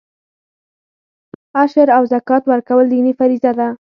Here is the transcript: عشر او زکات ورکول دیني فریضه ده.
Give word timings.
عشر 1.61 1.87
او 1.97 2.03
زکات 2.13 2.43
ورکول 2.47 2.85
دیني 2.93 3.13
فریضه 3.19 3.51
ده. 3.59 3.67